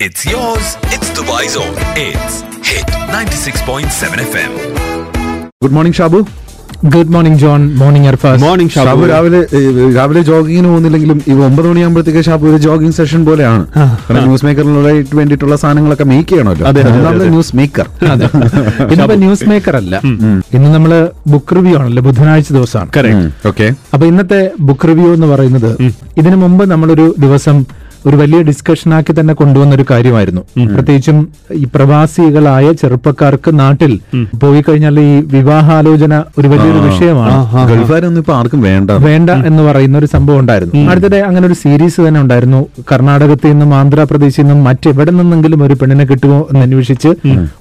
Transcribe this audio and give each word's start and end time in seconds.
It's 0.00 0.24
yours. 0.24 0.66
It's 0.86 1.08
Dubai 1.10 1.48
Zone. 1.48 1.74
It's 1.98 2.34
Hit 2.62 2.86
96.7 3.12 4.20
FM. 4.26 4.52
Good 5.62 5.72
morning, 5.72 5.92
Shabu. 5.92 6.20
Good 6.94 7.12
morning 7.14 7.40
John 7.42 7.60
morning 7.78 8.08
Arfaz 8.08 8.40
morning 8.42 8.72
Shabu 8.74 9.04
രാവിലെ 9.10 9.38
രാവിലെ 9.96 10.20
ജോഗിങ്ങിന് 10.28 10.68
പോകുന്നില്ലെങ്കിലും 10.68 11.18
ഈ 11.30 11.34
ഒമ്പത് 11.46 11.66
മണിയാകുമ്പോഴത്തേക്ക് 11.70 12.22
ഷാബു 12.28 12.46
ഒരു 12.50 12.58
ജോഗിംഗ് 12.66 12.96
സെഷൻ 12.98 13.22
പോലെയാണ്. 13.28 13.64
ന്യൂസ് 14.26 14.44
മേക്കറിനുള്ള 14.46 14.90
വേണ്ടിയിട്ടുള്ള 15.18 15.56
സാധനങ്ങളൊക്കെ 15.62 16.06
മേക്ക് 16.12 16.30
ചെയ്യണമല്ലോ. 16.32 17.24
ന്യൂസ് 17.34 17.56
മേക്കർ 17.60 17.88
ഇന്നിപ്പോ 18.92 19.16
ന്യൂസ് 19.24 19.48
മേക്കർ 19.52 19.76
അല്ല. 19.80 19.94
ഇന്ന് 20.56 20.70
നമ്മൾ 20.76 20.92
ബുക്ക് 21.34 21.56
റിവ്യൂ 21.58 21.74
ആണല്ലോ. 21.80 22.04
ബുധനാഴ്ച 22.08 22.48
ദിവസമാണ്. 22.58 23.26
ഓക്കെ 23.52 23.66
അപ്പൊ 23.94 24.04
ഇന്നത്തെ 24.12 24.40
ബുക്ക് 24.70 24.88
റിവ്യൂ 24.92 25.10
എന്ന് 25.18 25.30
പറയുന്നത് 25.34 25.70
ഇതിനു 26.22 26.38
മുമ്പ് 26.44 26.64
നമ്മളൊരു 26.74 27.08
ദിവസം 27.26 27.58
ഒരു 28.06 28.16
വലിയ 28.16 28.42
ഡിസ്കഷനാക്കി 28.42 29.12
തന്നെ 29.20 29.34
കൊണ്ടുവന്ന 29.34 29.74
ഒരു 29.74 29.84
കാര്യമായിരുന്നു 29.90 30.42
പ്രത്യേകിച്ചും 30.74 31.18
ഈ 31.54 31.64
പ്രവാസികളായ 31.74 32.72
ചെറുപ്പക്കാർക്ക് 32.72 33.50
നാട്ടിൽ 33.60 33.92
പോയി 34.38 34.60
കഴിഞ്ഞാൽ 34.62 35.00
ഈ 35.00 35.10
വിവാഹാലോചന 35.34 36.14
ഒരു 36.38 36.48
വലിയൊരു 36.48 36.78
വിഷയമാണ്. 36.78 37.34
ഗൾഫാരൊന്നും 37.70 38.20
ഇപ്പൊ 38.20 38.34
ആർക്കും 38.34 38.60
വേണ്ട. 38.60 38.90
വേണ്ട 39.08 39.30
എന്ന് 39.50 39.62
പറയുന്ന 39.62 39.98
ഒരു 39.98 40.06
സംഭവം 40.06 40.40
ഉണ്ടായിരുന്നു. 40.40 40.82
അടുത്തിടെ 40.90 41.20
അങ്ങനെ 41.28 41.46
ഒരു 41.46 41.56
സീരീസ് 41.62 42.00
തന്നെ 42.08 42.20
ഉണ്ടായിരുന്നു. 42.20 42.60
കർണാടകത്തിൽ 42.92 43.50
നിന്നും 43.50 43.74
ആന്ധ്രാപ്രദേശിൽ 43.74 44.42
നിന്നും 44.42 44.64
മറ്റെവിടെ 44.64 45.10
നിന്നെങ്കിലും 45.10 45.62
ഒരു 45.64 45.74
പെണ്ണിനെ 45.74 46.04
കിട്ടുമോ 46.04 46.48
എന്ന് 46.50 46.62
അന്വേഷിച്ച് 46.62 47.10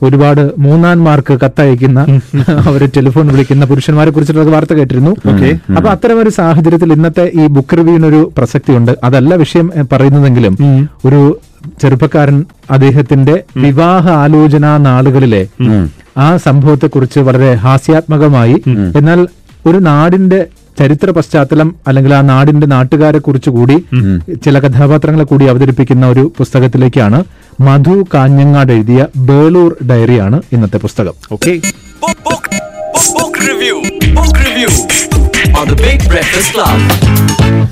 ഒരുപാട് 0.04 0.44
മൂന്നാൻമാർക്ക് 0.58 1.34
കത്തയക്കുന്ന 1.44 2.00
അവർ 2.70 2.81
ടെലിഫോൺ 2.95 3.28
വിളിക്കുന്ന 3.28 3.66
പുരുഷന്മാരെ 3.66 4.12
കുറിച്ചിട്ടുള്ള 4.12 4.52
വാർത്ത 4.56 4.73
കേട്ടിരുന്നു. 4.73 5.12
അപ്പൊ 5.78 5.90
അത്തരം 5.90 6.20
ഒരു 6.22 6.30
സാഹചര്യത്തിൽ 6.40 6.94
ഇന്നത്തെ 6.94 7.31
ഈ 7.42 7.48
ബുക്ക് 7.48 7.78
റിവ്യൂവിനൊരു 7.78 8.31
പ്രസക്തിയുണ്ട്. 8.38 8.92
അതല്ല 9.04 9.36
വിഷയം 9.36 9.67
എ, 9.76 9.84
പറയുന്നതെങ്കിലും 10.30 10.55
ഒരു 11.08 11.20
ചെറുപ്പക്കാരൻ 11.81 12.38
അദ്ദേഹത്തിന്റെ 12.72 13.36
വിവാഹ 13.63 14.05
ആലോചനാ 14.17 14.72
നാളുകളിലെ 14.86 15.41
ആ 16.20 16.30
സംഭവത്തെക്കുറിച്ച് 16.45 17.20
വളരെ 17.28 17.50
ഹാസ്യാത്മകമായി 17.64 18.55
എന്നാൽ 18.98 19.20
ഒരു 19.66 19.80
നാടിന്റെ 19.88 20.39
ചരിത്ര 20.78 21.09
പശ്ചാത്തലം 21.11 21.70
അല്ലെങ്കിൽ 21.88 22.11
ആ 22.14 22.22
നാടിന്റെ 22.30 22.67
നാട്ടുകാരെ 22.73 23.20
കുറിച്ച് 23.22 23.52
കൂടി 23.52 23.78
ചില 24.45 24.55
കഥാപാത്രങ്ങളെ 24.66 25.25
കൂടി 25.25 25.45
അവതരിപ്പിക്കുന്ന 25.52 26.05
ഒരു 26.14 26.23
പുസ്തകത്തിലേക്കാണ് 26.38 27.20
മധു 27.61 27.95
കാഞ്ഞങ്ങാട് 28.14 28.73
എഴുതിയ 28.75 29.00
ബേളൂർ 29.30 29.72
ഡയറിയാണ് 29.89 30.39
ഇന്നത്തെ 30.53 30.80
പുസ്തകം. 30.80 31.16
Okay 31.31 31.53
On 35.48 35.66
the 35.67 35.76
Big 35.84 36.00
Breakfast 36.12 36.50
Club. 36.56 36.80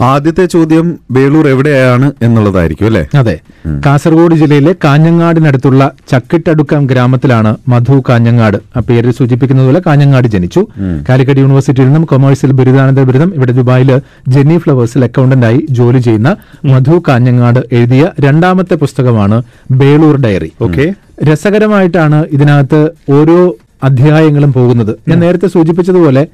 ആദ്യത്തെ 0.01 0.45
ചോദ്യം 0.45 0.99
ബേളൂർ 1.11 1.47
എവിടെയാണ് 1.47 2.11
എന്നുള്ളതായിരിക്കും 2.21 2.85
അല്ലേ? 2.85 3.07
അതെ. 3.15 3.39
കാസർഗോഡ് 3.85 4.35
ജില്ലയിലെ 4.35 4.75
കാഞ്ഞങ്ങാടിനടുത്തുള്ള 4.83 5.91
ചക്കിട്ടടുക്കം 6.11 6.87
ഗ്രാമത്തിലാണ് 6.87 7.55
മധു 7.67 8.03
കാഞ്ഞങ്ങാട്. 8.09 8.57
ആ 8.77 8.79
പേര് 8.79 9.11
സൂചിപ്പിക്കുന്നത് 9.11 9.65
പോലെ 9.65 9.81
കാഞ്ഞങ്ങാട് 9.87 10.27
ജനിച്ചു. 10.27 10.67
കാലിക്കറ്റ് 11.09 11.39
യൂണിവേഴ്സിറ്റിയിൽ 11.39 11.85
നിന്നും 11.85 12.05
കൊമേഴ്സിൽ 12.05 12.51
ബിരുദാനന്തര 12.51 13.03
ബിരുദം 13.03 13.31
ഇവിടെ 13.35 13.51
ദുബായിൽ 13.51 14.01
ജെന്നി 14.27 14.57
ഫ്ലവേഴ്സിൽ 14.57 15.03
അക്കൗണ്ടന്റായി 15.03 15.67
ജോലി 15.69 15.99
ചെയ്യുന്ന 15.99 16.35
മധു 16.65 17.03
കാഞ്ഞങ്ങാട് 17.07 17.59
എഴുതിയ 17.71 18.11
രണ്ടാമത്തെ 18.19 18.75
പുസ്തകമാണ് 18.75 19.43
ബേളൂർ 19.71 20.17
ഡയറി. 20.17 20.51
ഓക്കെ. 20.61 20.93
രസകരമായിട്ടാണ് 21.23 22.25
ഇതിനകത്ത് 22.31 22.81
ഓരോ 23.11 23.55
അധ്യായങ്ങളും 23.83 24.53
പോകുന്നത്. 24.53 24.95
ഞാൻ 25.07 25.19
നേരത്തെ 25.19 25.47
സൂചിപ്പിച്ചതുപോലെ 25.47 26.27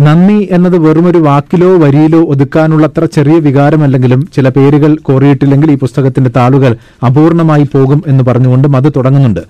നന്ദി 0.00 0.36
എന്നത് 0.50 0.76
വെറുമൊരു 0.82 1.20
വാക്കിലോ 1.24 1.70
വരിയിലോ 1.82 2.20
ഒതുക്കാനുള്ളത്ര 2.32 3.04
ചെറിയ 3.14 3.36
വികാരമല്ലെങ്കിലും 3.46 4.20
ചില 4.36 4.48
പേരുകൾ 4.54 4.92
കോറിയിട്ടില്ലെങ്കിൽ 5.06 5.70
ഈ 5.70 5.78
പുസ്തകത്തിന്റെ 5.82 6.30
താളുകൾ 6.36 6.72
അപൂർണമായി 7.06 7.66
പോകും 7.72 8.00
എന്ന് 8.06 8.22
പറഞ്ഞുകൊണ്ട് 8.28 8.48
അത് 8.78 8.88
തുടങ്ങുന്നുണ്ട്. 8.96 9.40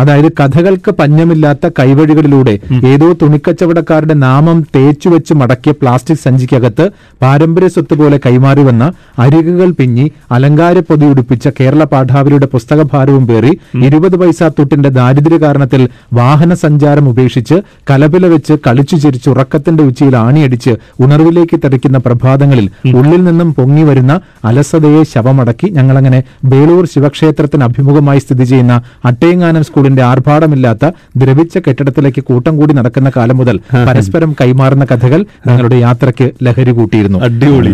അതായത് 0.00 0.28
കഥകൾക്ക് 0.40 0.90
പഞ്ഞമില്ലാത്ത 0.98 1.48
കൈവഴികളിലൂടെ 1.78 2.54
ഏതോ 2.90 3.08
തുണിക്കച്ചവടക്കാരുടെ 3.20 4.16
നാമം 4.24 4.58
തേച്ചുവെച്ച് 4.76 5.34
മടക്കിയ 5.40 5.74
പ്ലാസ്റ്റിക് 5.80 6.22
സഞ്ചിക്കകത്ത് 6.24 6.86
പാരമ്പര്യ 7.20 7.68
സ്വത്ത് 7.74 7.98
പോലെ 8.00 8.18
കൈമാറി 8.24 8.64
വന്ന 8.64 8.84
അരികുകൾ 9.24 9.70
പിഞ്ഞി 9.78 10.06
അലങ്കാര 10.34 10.58
പൊതി 10.88 11.06
ഉടുപ്പിച്ച 11.12 11.48
കേരള 11.58 11.84
പാഠാവലിയുടെ 11.90 12.48
പുസ്തകഭാരവും 12.54 13.24
പേറി 13.26 13.52
ഇരുപത് 13.86 14.18
പൈസ 14.20 14.42
തൊട്ടിന്റെ 14.58 14.92
ദാരിദ്ര്യ 14.96 15.40
കാരണത്തിൽ 15.42 15.84
വാഹന 16.14 16.54
സഞ്ചാരം 16.62 17.06
ഉപേക്ഷിച്ച് 17.10 17.56
കലപില 17.90 18.26
വെച്ച് 18.34 18.54
കളിച്ചു 18.66 18.96
ചിരിച്ച് 19.02 19.28
ഉറക്കത്തിന്റെ 19.32 19.82
ഉച്ചിയിൽ 20.00 20.16
ആണിയടിച്ച് 20.16 20.72
ഉണർവിലേക്ക് 21.00 21.56
തെറിക്കുന്ന 21.56 21.98
പ്രഭാതങ്ങളിൽ 21.98 22.66
ഉള്ളിൽ 22.96 23.24
നിന്നും 23.24 23.54
പൊങ്ങി 23.54 23.82
വരുന്ന 23.82 24.12
അലസതയെ 24.44 25.02
ശവമടക്കി 25.02 25.70
ഞങ്ങളങ്ങനെ 25.70 26.22
ബേളൂർ 26.44 26.86
ശിവക്ഷേത്രത്തിന് 26.86 27.64
അഭിമുഖമായി 27.64 28.18
സ്ഥിതി 28.18 28.44
ചെയ്യുന്ന 28.44 28.74
അട്ടയങ്ങാനം 29.04 29.64
സ്കൂളിന്റെ 29.64 30.02
ആർഭാടമില്ലാത്ത 30.02 30.90
ദ്രവിച്ച 31.16 31.58
കെട്ടിടത്തിലേക്ക് 31.58 32.24
കൂട്ടം 32.24 32.56
കൂടി 32.56 32.74
നടക്കുന്ന 32.74 33.10
കാലം 33.16 33.36
മുതൽ 33.36 33.60
പരസ്പരം 33.88 34.36
കൈമാറുന്ന 34.40 34.84
കഥകൾ 34.84 35.26
ഞങ്ങളുടെ 35.46 35.76
യാത്രയ്ക്ക് 35.76 36.30
ലഹരി 36.42 36.70
കൂട്ടിയിരുന്നു. 36.70 37.18
അടിപൊളി. 37.18 37.72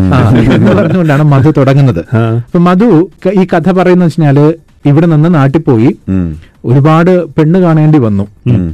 എന്ന് 0.55 0.73
പറഞ്ഞുകൊണ്ടാണ് 0.73 1.23
മധു 1.23 1.53
തുടങ്ങുന്നത്. 1.57 2.03
അപ്പൊ 2.47 2.59
മധു 2.59 3.11
ഈ 3.35 3.47
കഥ 3.55 3.71
പറയുന്ന 3.73 4.05
വെച്ചാൽ 4.05 4.39
ഇവിടെ 4.91 5.07
നിന്ന് 5.13 5.29
നാട്ടിൽ 5.39 5.63
പോയി 5.69 5.91
ഒരുപാട് 6.71 7.11
പെണ്ണ് 7.37 7.59
കാണേണ്ടി 7.65 7.99
വന്നു. 8.05 8.25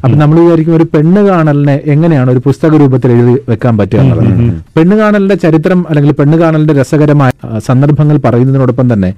അപ്പൊ 0.05 0.17
നമ്മൾ 0.23 0.37
വിചാരിക്കും 0.43 0.75
ഒരു 0.79 0.85
പെണ്ണ് 0.95 1.21
കാണലിനെ 1.29 1.75
എങ്ങനെയാണ് 1.95 2.29
ഒരു 2.35 2.41
പുസ്തക 2.47 2.79
രൂപത്തിൽ 2.83 3.11
എഴുതി 3.17 3.35
വെക്കാൻ 3.51 3.75
പറ്റുക 3.81 3.99
എന്നുള്ളത്. 4.03 4.31
പെണ്ണ് 4.77 4.97
കാണലിന്റെ 5.03 5.37
ചരിത്രം 5.45 5.81
അല്ലെങ്കിൽ 5.91 6.15
പെണ്ണ് 6.21 6.39
കാണലിന്റെ 6.43 6.75
രസകരമായ 6.81 7.31
സന്ദർഭങ്ങൾ 7.69 8.19
പറയുന്നതിനോടൊപ്പം 8.27 8.89
തന്നെ 8.93 9.11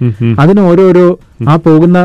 അതിന് 0.44 0.62
ഓരോരോ 0.70 1.06
ആ 1.48 1.56
പോകുന്ന 1.66 1.98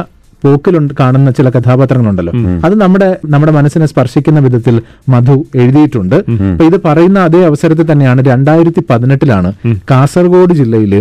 പോക്കിലുണ്ട് 0.44 0.94
കാണുന്ന 1.00 1.32
ചില 1.38 1.48
കഥാപാത്രങ്ങളുണ്ടല്ലോ. 1.56 2.34
അത് 2.66 2.76
നമ്മുടെ 2.82 3.08
നമ്മുടെ 3.34 3.54
മനസ്സിനെ 3.58 3.86
സ്പർശിക്കുന്ന 3.92 4.40
വിധത്തിൽ 4.46 4.76
മധു 5.14 5.36
എഴുതിയിട്ടുണ്ട്. 5.62 6.16
അപ്പൊ 6.52 6.66
ഇത് 6.70 6.78
പറയുന്ന 6.86 7.20
അതേ 7.30 7.42
അവസരത്തിൽ 7.50 7.88
തന്നെയാണ് 7.92 8.20
രണ്ടായിരത്തി 8.32 8.84
പതിനെട്ടിലാണ് 8.90 9.50
കാസർഗോഡ് 9.92 10.54
ജില്ലയിൽ 10.60 10.94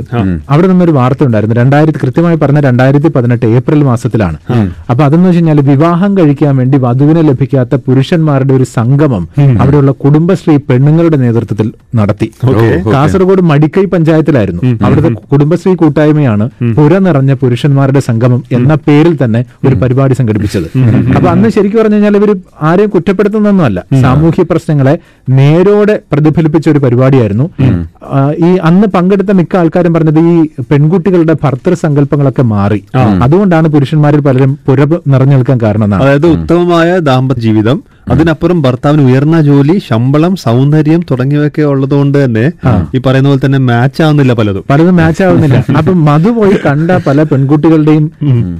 അവിടെ 0.51 0.67
നിന്നൊരു 0.73 0.95
വാർത്ത 0.99 1.23
ഉണ്ടായിരുന്നു. 1.29 1.57
രണ്ടായിരത്തി 1.61 2.01
കൃത്യമായി 2.05 2.37
പറഞ്ഞ 2.43 2.61
രണ്ടായിരത്തി 2.69 3.11
പതിനെട്ട് 3.17 3.47
ഏപ്രിൽ 3.59 3.83
മാസത്തിലാണ്. 3.91 4.39
അപ്പൊ 4.91 5.03
അതെന്ന് 5.07 5.29
വെച്ച് 5.29 5.39
കഴിഞ്ഞാൽ 5.39 5.61
വിവാഹം 5.71 6.11
കഴിക്കാൻ 6.19 6.55
വേണ്ടി 6.61 6.79
വധുവിനെ 6.87 7.23
ലഭിക്കാത്ത 7.31 7.75
പുരുഷന്മാരുടെ 7.87 8.55
ഒരു 8.59 8.67
സംഗമം 8.77 9.25
അവിടെയുള്ള 9.63 9.95
കുടുംബശ്രീ 10.05 10.57
പെണ്ണുങ്ങളുടെ 10.69 11.19
നേതൃത്വത്തിൽ 11.25 11.71
നടത്തി. 12.01 12.29
കാസർഗോഡ് 12.95 13.43
മടിക്കൈ 13.53 13.85
പഞ്ചായത്തിലായിരുന്നു. 13.95 14.63
അവിടുത്തെ 14.85 15.11
കുടുംബശ്രീ 15.33 15.75
കൂട്ടായ്മയാണ് 15.83 16.45
പുര 16.77 16.93
നിറഞ്ഞ 17.07 17.33
പുരുഷന്മാരുടെ 17.43 18.01
സംഗമം 18.11 18.41
എന്ന 18.59 18.73
പേരിൽ 18.87 19.15
തന്നെ 19.25 19.27
ഒരു 19.67 19.75
പരിപാടി 19.83 20.15
സംഘടിപ്പിച്ചത്. 20.15 20.67
അപ്പൊ 21.17 21.29
അന്ന് 21.31 21.49
ശരിക്കും 21.57 21.79
പറഞ്ഞു 21.81 21.97
കഴിഞ്ഞാൽ 21.97 22.17
ഇവർ 22.21 22.31
ആരെയും 22.69 22.91
കുറ്റപ്പെടുത്തുന്നൊന്നുമല്ല. 22.95 23.79
സാമൂഹ്യ 24.05 24.45
പ്രശ്നങ്ങളെ 24.51 24.95
നേരോടെ 25.39 25.97
പ്രതിഫലിപ്പിച്ച 26.13 26.69
ഒരു 26.75 26.79
പരിപാടിയായിരുന്നു. 26.79 27.47
ഈ 28.47 28.51
അന്ന് 28.69 28.87
പങ്കെടുത്ത 28.97 29.33
മിക്ക 29.41 29.57
ആൾക്കാരും 29.63 29.95
പറഞ്ഞത് 29.95 30.21
ഈ 30.33 30.35
പെൺകുട്ടികളുടെ 30.71 31.37
ഭർത്തൃ 31.45 31.75
സങ്കല്പങ്ങളൊക്കെ 31.85 32.45
മാറി 32.55 32.81
അതുകൊണ്ടാണ് 33.25 33.69
പുരുഷന്മാരിൽ 33.77 34.21
പലരും 34.29 34.53
പുര 34.69 34.81
നിറഞ്ഞു 35.15 35.37
നിൽക്കാൻ 35.37 35.61
കാരണം 35.63 35.95
അതായത് 36.03 36.27
ഉത്തമമായ 36.27 36.99
ദാമ്പത്യ 37.11 37.43
ജീവിതം 37.49 37.79
അതിനപ്പുറം 38.13 38.59
ഭർത്താവിന് 38.63 39.03
ഉയർന്ന 39.03 39.41
ജോലി 39.41 39.75
ശമ്പളം 39.89 40.33
സൗന്ദര്യം 40.37 41.01
തുടങ്ങിയവയൊക്കെ 41.11 41.63
ഉള്ളതുകൊണ്ട് 41.63 42.17
തന്നെ 42.25 42.45
ഈ 42.95 43.01
പറയുന്ന 43.07 43.29
പോലെ 43.29 43.41
തന്നെ 43.45 43.61
മാച്ച് 43.69 44.01
ആവുന്നില്ല 44.03 44.33
പലതും. 44.33 44.65
പലതും 44.71 44.97
മാച്ച് 44.97 45.23
ആവുന്നില്ല. 45.23 45.59
അപ്പൊ 45.81 45.93
മധു 46.09 46.31
പോയി 46.31 46.57
കണ്ട 46.67 46.91
പല 47.07 47.23
പെൺകുട്ടികളുടെയും 47.23 48.05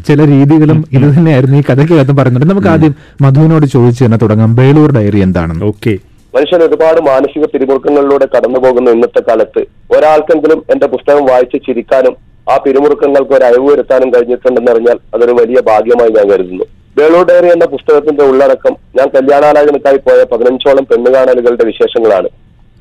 ചില 0.09 0.19
രീതികളും 0.27 0.81
ഇത് 0.93 1.07
തന്നെയായിരുന്നു 1.17 1.57
ഈ 1.57 1.65
കഥയ്ക്കകത്ത് 1.71 2.17
പറയുന്നുണ്ട്. 2.19 2.51
നമുക്ക് 2.53 2.69
ആദ്യം 2.69 2.95
മധുവിനോട് 3.21 3.67
ചോദിച്ചു 3.67 4.03
തന്നെ 4.05 4.19
തുടങ്ങാം. 4.19 4.57
ബേളൂർ 4.57 4.93
ഡയറി 4.93 5.21
എന്താണെന്ന് 5.21 5.65
ഓക്കെ. 5.65 5.95
മനുഷ്യൻ 6.35 6.63
ഒരുപാട് 6.63 7.01
മാനസിക 7.03 7.45
പിരിമുറുക്കങ്ങളിലൂടെ 7.53 8.27
കടന്നു 8.35 8.59
പോകുന്ന 8.59 8.91
ഇന്നത്തെ 8.91 9.23
കാലത്ത് 9.29 9.61
ഒരാൾക്കെങ്കിലും 9.95 10.59
എന്റെ 10.73 10.87
പുസ്തകം 10.87 11.25
വായിച്ച് 11.27 11.59
ചിരിക്കാനും 11.67 12.15
ആ 12.47 12.57
പിരിമുറുക്കങ്ങൾക്ക് 12.57 13.35
ഒരു 13.35 13.45
അയവ് 13.45 13.71
വരുത്താനും 13.71 14.11
കഴിഞ്ഞിട്ടുണ്ടെന്ന് 14.15 14.71
അറിഞ്ഞാൽ 14.71 14.99
അതൊരു 15.15 15.33
വലിയ 15.33 15.59
ഭാഗ്യമായി 15.67 16.11
ഞാൻ 16.11 16.27
കരുതുന്നു. 16.31 16.67
ബേളൂർ 16.99 17.25
ഡയറി 17.29 17.49
എന്ന 17.55 17.65
പുസ്തകത്തിന്റെ 17.73 18.25
ഉള്ളടക്കം 18.31 18.75
ഞാൻ 18.99 19.09
കല്യാണാലോചനക്കായി 19.15 19.99
പോയ 20.07 20.21
പതിനഞ്ചോളം 20.31 20.85
പെണ്ണുകാണലുകളുടെ 20.91 21.65
വിശേഷങ്ങളാണ്. 21.71 22.29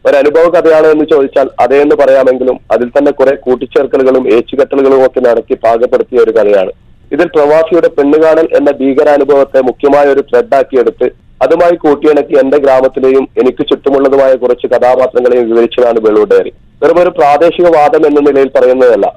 ഒരനുഭവ 0.07 0.45
കഥയാണോ 0.53 0.87
എന്ന് 0.95 1.05
ചോദിച്ചാൽ 1.11 1.47
അതേ 1.63 1.77
എന്ന് 1.85 1.95
പറയാമെങ്കിലും 2.01 2.57
അതിൽ 2.73 2.87
തന്നെ 2.95 3.11
കുറെ 3.19 3.33
കൂട്ടിച്ചേർക്കലുകളും 3.45 4.23
ഏച്ചുകെട്ടലുകളും 4.35 5.01
ഒക്കെ 5.07 5.21
നടത്തി 5.27 5.55
പാകപ്പെടുത്തിയ 5.63 6.23
ഒരു 6.25 6.33
കഥയാണ് 6.37 6.71
ഇതിൽ 7.15 7.27
പ്രവാസിയുടെ 7.35 7.89
പെണ്ണുകാണൽ 7.97 8.47
എന്ന 8.59 8.69
ഭീകരാനുഭവത്തെ 8.79 9.59
മുഖ്യമായ 9.69 10.05
ഒരു 10.13 10.23
ത്രെഡാക്കിയെടുത്ത് 10.29 11.07
അതുമായി 11.45 11.75
കൂട്ടിയിണക്കി 11.83 12.35
എന്റെ 12.43 12.57
ഗ്രാമത്തിലെയും 12.63 13.25
എനിക്ക് 13.41 13.63
ചുറ്റുമുള്ളതുമായ 13.71 14.31
കുറച്ച് 14.43 14.67
കഥാപാത്രങ്ങളെയും 14.73 15.45
വിവരിച്ചതാണ് 15.51 15.99
ബേളൂർ 16.05 16.27
ഡയറി. 16.31 16.51
വെറും 16.81 16.99
ഒരു 17.03 17.11
പ്രാദേശിക 17.19 17.67
വാദം 17.77 18.03
എന്ന 18.09 18.19
നിലയിൽ 18.27 18.49
പറയുന്നതല്ല. 18.55 19.07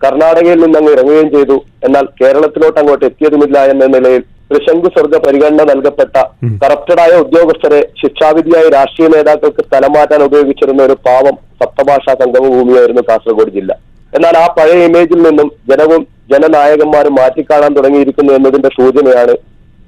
കർണാടകയിൽ 0.00 0.60
നിന്ന് 0.64 0.78
അങ്ങ് 0.80 0.92
ഇറങ്ങുകയും 0.96 1.30
ചെയ്തു. 1.36 1.56
എന്നാൽ 1.86 2.04
കേരളത്തിലോട്ട് 2.20 2.78
അങ്ങോട്ട് 2.82 3.04
എത്തിയതുമില്ല 3.10 3.58
എന്ന 3.72 3.86
നിലയിൽ 3.96 4.22
ത്രിശങ്കു 4.50 4.88
സ്വർഗ 4.94 5.14
പരിഗണന 5.24 5.64
നൽകപ്പെട്ട 5.70 6.14
കറപ്റ്റഡായ 6.62 7.12
ഉദ്യോഗസ്ഥരെ 7.24 7.80
ശിക്ഷാവിധിയായി 8.00 8.68
രാഷ്ട്രീയ 8.74 9.08
നേതാക്കൾക്ക് 9.12 9.62
സ്ഥലം 9.66 9.92
മാറ്റാൻ 9.96 10.22
ഉപയോഗിച്ചിരുന്ന 10.26 10.80
ഒരു 10.88 10.96
പാവം 11.06 11.36
സപ്തഭാഷാ 11.60 12.12
സംഗമഭൂമിയായിരുന്നു 12.20 13.02
കാസർഗോഡ് 13.08 13.52
ജില്ല. 13.56 13.72
എന്നാൽ 14.12 14.36
ആ 14.38 14.46
പഴയ 14.56 14.78
ഇമേജിൽ 14.88 15.20
നിന്നും 15.26 15.48
ജനവും 15.70 16.02
ജനനായകന്മാരും 16.30 17.14
മാറ്റിക്കാണാൻ 17.18 17.72
തുടങ്ങിയിരിക്കുന്നു 17.76 18.32
എന്നതിന്റെ 18.36 18.70
സൂചനയാണ് 18.76 19.34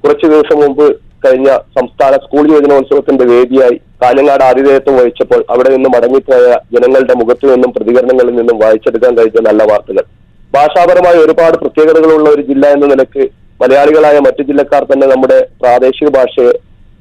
കുറച്ചു 0.04 0.26
ദിവസം 0.32 0.58
മുമ്പ് 0.62 0.86
കഴിഞ്ഞ 1.24 1.48
സംസ്ഥാന 1.76 2.14
സ്കൂൾ 2.22 2.44
യോജനോത്സവത്തിന്റെ 2.52 3.24
വേദിയായി 3.30 3.76
കാലങ്ങാട് 4.02 4.42
ആതിഥേയത്വം 4.46 4.96
വഹിച്ചപ്പോൾ 4.98 5.40
അവിടെ 5.52 5.70
നിന്ന് 5.74 5.90
മടങ്ങിപ്പോയ 5.94 6.46
ജനങ്ങളുടെ 6.74 7.14
മുഖത്തു 7.20 7.46
നിന്നും 7.52 7.70
പ്രതികരണങ്ങളിൽ 7.76 8.34
നിന്നും 8.36 8.56
വായിച്ചെടുക്കാൻ 8.62 9.12
കഴിഞ്ഞ 9.18 9.42
നല്ല 9.48 9.62
വാർത്തകൾ. 9.70 10.04
ഭാഷാപരമായ 10.52 11.16
ഒരുപാട് 11.24 11.56
പ്രത്യേകതകളുള്ള 11.60 12.26
ഒരു 12.30 12.42
ജില്ല 12.48 12.64
എന്ന 12.74 12.86
നിലയ്ക്ക് 12.86 13.24
മലയാളികളായ 13.62 14.18
മറ്റു 14.18 14.42
ജില്ലക്കാർ 14.42 14.82
തന്നെ 14.84 15.06
നമ്മുടെ 15.06 15.38
പ്രാദേശിക 15.62 16.08
ഭാഷയെ 16.16 16.52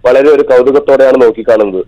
വളരെ 0.06 0.30
ഒരു 0.36 0.44
കൗതുകത്തോടെയാണ് 0.50 1.18
നോക്കിക്കാണുന്നത്. 1.22 1.84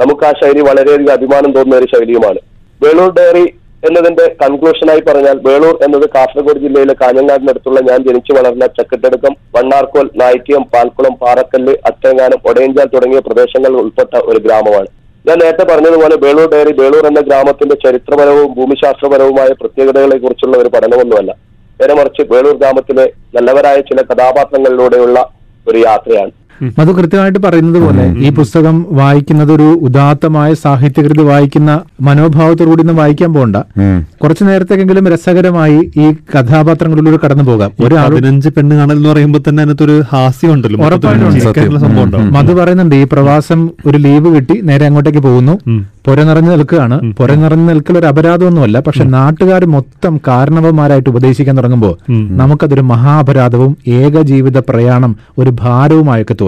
നമുക്ക് 0.00 0.24
ആ 0.26 0.32
ശൈലി 0.40 0.60
വളരെയധികം 0.60 1.12
അഭിമാനം 1.12 1.50
തോന്നുന്ന 1.52 1.80
ഒരു 1.80 1.88
ശൈലിയുമാണ്. 1.94 2.40
വേളൂർ 2.84 3.10
ഡയറി 3.18 3.46
എന്നതിന്റെ 3.88 4.24
കൺക്ലൂഷനായി 4.42 5.02
പറഞ്ഞാൽ 5.08 5.36
വേളൂർ 5.48 5.74
എന്നത് 5.84 6.06
കാസർഗോഡ് 6.14 6.60
ജില്ലയിലെ 6.64 6.94
കാഞ്ഞങ്ങാടിനടുത്തുള്ള 7.00 7.80
ഞാൻ 7.88 7.98
ജനിച്ചു 8.06 8.32
വളർന്ന 8.38 8.66
ചക്കട്ടടുക്കം 8.78 9.34
വണ്ണാർക്കോൽ 9.56 10.06
നായിക്കയം 10.22 10.64
പാൽക്കുളം 10.72 11.14
പാറക്കല്ല് 11.22 11.74
അച്ചങ്ങാനം 11.90 12.40
ഒടയഞ്ചാൽ 12.50 12.88
തുടങ്ങിയ 12.94 13.20
പ്രദേശങ്ങൾ 13.26 13.74
ഉൾപ്പെട്ട 13.82 14.14
ഒരു 14.30 14.40
ഗ്രാമമാണ്. 14.46 14.88
ഞാൻ 15.28 15.38
നേരത്തെ 15.42 15.64
പറഞ്ഞതുപോലെ 15.72 16.16
വേളൂർ 16.24 16.48
ഡയറി 16.54 16.72
വേളൂർ 16.80 17.06
എന്ന 17.06 17.20
ഗ്രാമത്തിന്റെ 17.20 17.76
ചരിത്രപരവും 17.84 18.48
ഭൂമിശാസ്ത്രപരവുമായ 18.54 19.48
പ്രത്യേകതകളെ 19.60 20.18
കുറിച്ചുള്ള 20.18 20.56
ഒരു 20.56 20.68
പഠനമൊന്നുമല്ല. 20.68 21.32
നേരെ 21.80 21.94
മറിച്ച് 21.94 22.22
വേളൂർ 22.32 22.54
ഗ്രാമത്തിലെ 22.60 23.06
നല്ലവരായ 23.34 23.80
ചില 23.80 24.02
കഥാപാത്രങ്ങളിലൂടെയുള്ള 24.02 25.18
ഒരു 25.68 25.78
യാത്രയാണ്. 25.78 26.32
മധു 26.78 26.92
കൃത്യമായിട്ട് 26.92 27.38
പറയുന്നത് 27.38 27.82
പോലെ 27.82 28.04
ഈ 28.18 28.30
പുസ്തകം 28.30 28.86
വായിക്കുന്നത് 28.90 29.52
ഒരു 29.52 29.68
ഉദാത്തമായ 29.82 30.54
സാഹിത്യകൃതി 30.54 31.22
വായിക്കുന്ന 31.22 31.80
മനോഭാവത്തോടുകൂടി 32.00 32.80
ഒന്നും 32.80 32.96
വായിക്കാൻ 32.96 33.34
പോകണ്ട 33.34 33.56
കുറച്ചു 34.22 34.44
നേരത്തേക്കെങ്കിലും 34.44 35.06
രസകരമായി 35.08 35.78
ഈ 35.96 36.06
കഥാപാത്രങ്ങളിലൂടെ 36.32 37.18
കടന്നു 37.24 37.44
പോകാം. 37.44 37.70
ഒരാൾ 37.84 38.08
പതിനഞ്ച് 38.14 38.48
പെണ്ണ് 38.48 38.76
കാണൽ 38.76 38.92
എന്ന് 38.92 39.08
പറയുമ്പോൾ 39.08 39.38
തന്നെ 39.48 39.62
അതിനകത്തൊരു 39.62 40.02
ഹാസ്യം 40.12 40.52
ഉണ്ടല്ലോ 40.52 40.80
ഉറപ്പായിട്ടും 40.86 41.26
ഉണ്ട്. 41.28 41.40
ചിരിക്കാനുള്ള 41.40 41.78
സംഭവം 41.78 42.04
ഉണ്ടാവും. 42.04 42.32
മധു 42.32 42.52
പറയുന്നുണ്ട് 42.52 42.94
ഈ 42.94 43.04
പ്രവാസം 43.04 43.70
ഒരു 43.86 43.98
ലീവ് 43.98 44.36
കിട്ടി 44.36 44.60
നേരെ 44.62 44.86
അങ്ങോട്ടേക്ക് 44.86 45.18
പോകുന്നു. 45.18 45.58
പുര 46.06 46.22
നിറഞ്ഞു 46.22 46.50
നിൽക്കുകയാണ്. 46.50 47.12
പുര 47.18 47.34
നിറഞ്ഞു 47.34 47.64
നിൽക്കൽ 47.64 47.98
ഒരു 47.98 48.06
അപരാധമൊന്നുമല്ല. 48.06 48.80
പക്ഷെ 48.80 49.04
നാട്ടുകാർ 49.04 49.64
മൊത്തം 49.64 50.20
കാരണവന്മാരായിട്ട് 50.28 51.10
ഉപദേശിക്കാൻ 51.10 51.56
തുടങ്ങുമ്പോൾ 51.58 51.94
നമുക്കതൊരു 52.40 52.80
മഹാപരാധവും 52.80 53.76
ഏക 53.88 54.20
ജീവിത 54.20 54.58
പ്രയാണം 54.58 55.16
ഒരു 55.38 55.50
ഭാരവുമായൊക്കെ 55.50 56.32
തോന്നും. 56.32 56.47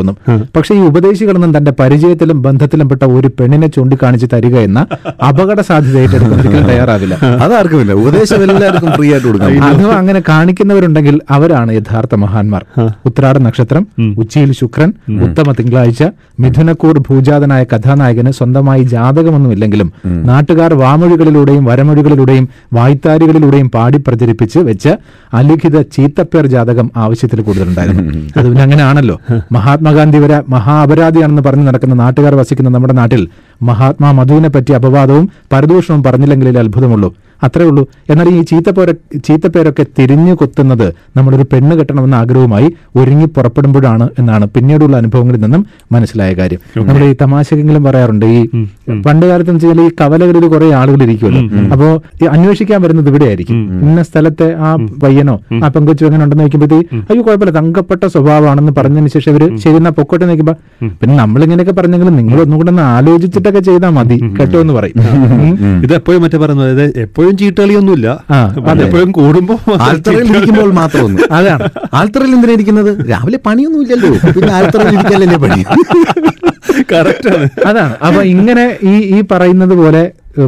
പക്ഷെ 0.57 0.75
ഈ 0.75 0.81
ഉപദേശികളൊന്നും 0.81 1.57
തന്റെ 1.57 1.73
പരിചയത്തിലും 1.81 2.43
ബന്ധത്തിലും 2.43 2.89
പെട്ട 2.89 3.03
ഒരു 3.05 3.29
പെണ്ണിനെ 3.29 3.67
ചൂണ്ടിക്കാണിച്ച് 3.67 4.27
തരിക 4.35 4.57
എന്ന 4.59 4.87
അപകട 5.29 5.61
സാധ്യത 5.61 5.99
ഏറ്റെടുക്കാൻ 5.99 6.67
തയ്യാറാവില്ല. 6.71 7.15
അതാർക്കുമില്ല 7.45 7.93
ഉപദേശം 7.93 8.43
എല്ലാവർക്കും 8.43 8.91
ഫ്രീ 8.93 9.13
ആയിട്ട് 9.13 9.27
കൊടുക്കാം 9.27 9.65
അഥവാ 9.71 9.95
അങ്ങനെ 9.95 10.23
കാണിക്കുന്നവരുണ്ടെങ്കിൽ 10.29 11.21
അവരാണ് 11.31 11.73
യഥാർത്ഥ 11.73 12.15
മഹാന്മാർ. 12.15 12.65
ഉത്രാട 13.07 13.39
നക്ഷത്രം 13.39 13.87
ഉച്ചയിൽ 14.17 14.53
ശുക്രൻ 14.53 14.93
ഉത്തമ 15.27 15.53
തിങ്കളാഴ്ച 15.53 16.03
മിഥുനക്കൂർ 16.41 16.99
ഭൂജാതനായ 17.09 17.63
കഥാനായകന് 17.73 18.31
സ്വന്തമായി 18.33 18.83
ജാതകമൊന്നുമില്ലെങ്കിലും 18.83 19.93
നാട്ടുകാർ 20.31 20.75
വാമൊഴികളിലൂടെയും 20.75 21.65
വരമൊഴികളിലൂടെയും 21.65 22.49
വായ്ത്താരികളിലൂടെയും 22.75 23.71
പാടി 23.71 23.99
പ്രചരിപ്പിച്ച് 23.99 24.59
വെച്ച് 24.59 24.93
അലിഖിത 25.35 25.83
ചീത്തപ്പേർ 25.83 26.47
ജാതകം 26.47 26.91
ആവശ്യത്തിൽ 26.97 27.41
കൂടുതലുണ്ടായിരുന്നു. 27.41 28.03
അത് 28.37 28.47
പിന്നെ 28.49 28.63
അങ്ങനെയാണല്ലോ. 28.63 29.17
മഹാത്മാഗാന്ധി 29.91 30.19
വരെ 30.23 30.37
മഹാ 30.55 30.75
അപരാധിയാണെന്ന് 30.85 31.43
പറഞ്ഞു 31.47 31.65
നടക്കുന്ന 31.69 31.95
നാട്ടുകാർ 32.01 32.33
വസിക്കുന്ന 32.41 32.69
നമ്മുടെ 32.75 32.95
നാട്ടിൽ 32.99 33.23
മഹാത്മാ 33.69 34.09
മധുവിനെ 34.19 34.51
പറ്റി 34.57 34.73
അപവാദവും 34.79 35.25
പരദൂഷണവും 35.53 36.03
പറഞ്ഞില്ലെങ്കിലേ 36.07 36.53
അത്ഭുതമുള്ളൂ. 36.63 37.09
അത്രേ 37.47 37.65
ഉള്ളൂ. 37.71 37.83
എന്നാൽ 38.13 38.29
ഈ 38.37 38.41
ചീത്തപ്പേര 38.51 38.91
ചീത്തപ്പേരൊക്കെ 39.27 39.85
തിരിഞ്ഞു 39.99 40.35
കൊത്തുന്നത് 40.41 40.87
നമ്മളൊരു 41.17 41.45
പെണ്ണ് 41.53 41.75
കെട്ടണമെന്ന 41.79 42.17
ആഗ്രഹവുമായി 42.23 42.69
ഒരുങ്ങി 43.01 43.27
പുറപ്പെടുമ്പോഴാണ് 43.37 44.07
എന്നാണ് 44.19 44.47
പിന്നീടുള്ള 44.55 44.97
അനുഭവങ്ങളിൽ 45.03 45.41
നിന്നും 45.45 45.63
മനസ്സിലായ 45.95 46.33
കാര്യം. 46.41 46.61
നമ്മൾ 46.89 47.05
ഈ 47.11 47.15
തമാശകെങ്കിലും 47.23 47.85
പറയാറുണ്ട്. 47.89 48.27
ഈ 48.27 48.41
പണ്ട് 49.07 49.25
കാലത്ത് 49.31 49.51
എന്ന് 49.53 49.63
വെച്ചാൽ 49.67 49.81
ഈ 49.87 49.91
കവലകളിൽ 50.01 50.47
കുറെ 50.55 50.69
ആളുകൾ 50.81 51.03
ഇരിക്കുമല്ലോ 51.07 51.43
അപ്പോ 51.75 51.89
അന്വേഷിക്കാൻ 52.35 52.79
വരുന്നത് 52.85 53.09
ഇവിടെ 53.13 53.27
ആയിരിക്കും 53.31 53.59
ഇന്ന 53.87 54.03
സ്ഥലത്തെ 54.09 54.49
ആ 54.67 54.71
പയ്യനോ 55.05 55.37
ആ 55.65 55.69
പെങ്കൊച്ചു 55.75 56.05
എങ്ങനെ 56.09 56.23
ഉണ്ടെന്ന് 56.25 56.45
നോക്കുമ്പോഴത്തേക്ക് 56.45 57.01
അയ്യോ 57.11 57.23
കുഴപ്പമില്ല 57.27 57.55
തങ്കപ്പെട്ട 57.59 58.05
സ്വഭാവമാണെന്ന് 58.15 58.73
പറഞ്ഞതിന് 58.79 59.13
ശേഷം 59.15 59.31
ഇവർ 59.35 59.45
ശരി 59.65 59.77
എന്നാ 59.81 59.93
പൊക്കോട്ടെ 59.99 60.27
നോക്കുമ്പോ 60.31 60.55
പിന്നെ 61.01 61.15
നമ്മളിങ്ങനെയൊക്കെ 61.23 61.75
പറഞ്ഞെങ്കിലും 61.81 62.17
നിങ്ങൾ 62.21 62.39
ഒന്നുകൂടെ 62.45 62.71
ഒന്ന് 62.75 62.85
ആലോചിച്ചിട്ടൊക്കെ 62.95 63.63
ചെയ്താൽ 63.69 63.93
മതി. 63.99 64.19
കേട്ടോ 64.39 64.57
എന്ന് 64.65 64.75
പറയും. 64.79 64.97
ഇത് 65.85 65.95
എപ്പോഴും 66.01 66.21
മറ്റേ 66.25 66.39
പറയുന്നത് 66.45 66.71
അതായത് 66.75 66.93
എപ്പോഴും 67.33 68.15
അതെ. 68.71 68.83
എപ്പോഴും 68.85 69.11
കൂടുമ്പോ 69.13 69.55
ആൽത്തറയിൽ 69.81 70.29
ഇരിക്കുമ്പോൾ 70.33 70.71
മാത്രം 70.73 71.05
ഒന്ന് 71.05 71.23
അതാണ്. 71.33 71.67
ആൽത്തറയിൽ 71.93 72.33
എന്തിനാ 72.35 72.55
ഇരിക്കുന്നത്? 72.55 72.91
രാവിലെ 73.11 73.39
പണിയൊന്നും 73.47 73.83
ഇല്ലല്ലോ 73.85 74.11
പിന്നെ 74.31 74.53
ആൽത്തറയിൽ 74.53 74.95
ഇരിക്കാനല്ലേ 74.97 75.39
പണി? 75.39 75.61
കറക്റ്റ് 76.93 77.31
അതാണ്. 77.67 77.95
അപ്പൊ 78.03 78.21
ഇങ്ങനെ 78.33 78.65
ഈ 78.85 78.95
ഈ 79.15 79.21
പറയുന്നത് 79.31 79.75
പോലെ 79.75 80.03